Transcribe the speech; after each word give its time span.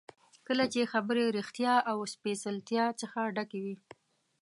کله 0.47 0.65
چې 0.73 0.91
خبرې 0.93 1.25
ریښتیا 1.37 1.75
او 1.91 1.97
سپېڅلتیا 2.13 2.85
څخه 3.01 3.19
ډکې 3.35 3.59
وي. 3.65 3.75